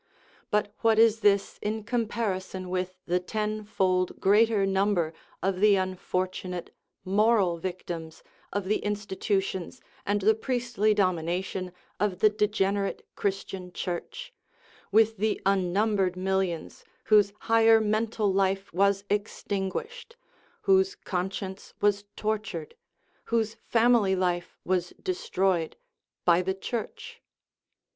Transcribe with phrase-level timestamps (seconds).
[0.49, 6.73] But what is this in comparison with the tenfold greater number of the unfortunate
[7.05, 13.71] moral victims of the in stitutions and the priestly domination of the degen erate Christian
[13.73, 14.33] Church
[14.91, 20.17] with the unnumbered millions whose higher mental life was extinguished,
[20.63, 22.73] whose con science was tortured,
[23.25, 25.75] whose family life was destroyed,
[26.25, 27.21] by the Church?